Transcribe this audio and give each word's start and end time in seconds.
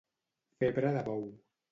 Febre 0.63 0.93
de 0.95 1.03
bou. 1.09 1.23